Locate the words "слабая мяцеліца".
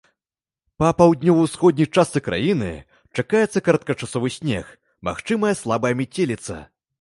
5.61-6.57